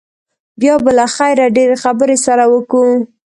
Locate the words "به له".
0.83-1.05